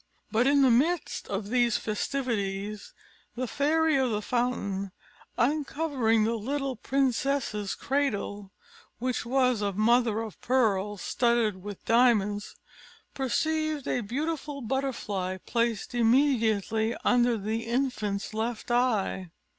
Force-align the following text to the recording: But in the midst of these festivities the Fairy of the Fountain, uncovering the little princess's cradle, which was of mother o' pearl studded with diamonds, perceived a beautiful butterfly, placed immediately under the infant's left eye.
But 0.31 0.47
in 0.47 0.63
the 0.63 0.71
midst 0.71 1.27
of 1.27 1.49
these 1.49 1.77
festivities 1.77 2.95
the 3.35 3.45
Fairy 3.45 3.97
of 3.97 4.09
the 4.09 4.23
Fountain, 4.23 4.93
uncovering 5.37 6.23
the 6.23 6.33
little 6.37 6.75
princess's 6.75 7.75
cradle, 7.75 8.51
which 8.97 9.27
was 9.27 9.61
of 9.61 9.77
mother 9.77 10.19
o' 10.23 10.31
pearl 10.41 10.97
studded 10.97 11.61
with 11.61 11.85
diamonds, 11.85 12.55
perceived 13.13 13.87
a 13.87 14.01
beautiful 14.01 14.61
butterfly, 14.61 15.37
placed 15.45 15.93
immediately 15.93 16.95
under 17.05 17.37
the 17.37 17.67
infant's 17.67 18.33
left 18.33 18.71
eye. 18.71 19.29